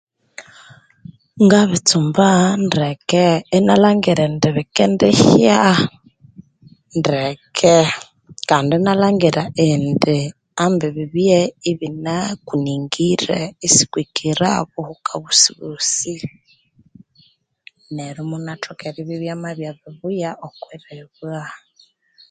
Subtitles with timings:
[1.45, 2.27] Ngabitsumba
[2.65, 3.25] ndeke
[3.57, 5.57] inalhangira indi bikendihya
[6.99, 7.75] ndeke,
[8.49, 10.17] kandi inalhangira indi
[10.63, 11.39] ambi bibye
[11.71, 16.15] ibinakuningire isikwikira obuhuka bosibosi
[17.93, 21.37] neryo imubyathoka eribya ibyamabya bibuya okwiribwa.